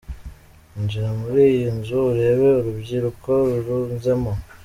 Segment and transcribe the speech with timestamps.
[0.79, 3.29] Injira muri iriya nzu urebe urubyiruko
[3.65, 4.31] rurunzemo”.